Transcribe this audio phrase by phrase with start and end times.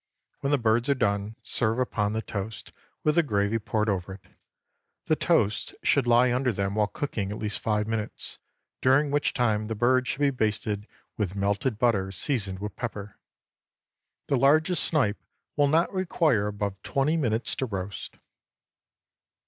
[0.39, 2.71] When the birds are done, serve upon the toast,
[3.03, 4.25] with the gravy poured over it.
[5.05, 8.39] The toast should lie under them while cooking at least five minutes,
[8.81, 10.87] during which time the birds should be basted
[11.17, 13.19] with melted butter seasoned with pepper.
[14.25, 15.21] The largest snipe
[15.55, 18.15] will not require above twenty minutes to roast.